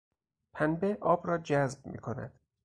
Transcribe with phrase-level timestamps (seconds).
[0.53, 2.33] پنبه آب را جذب میکند.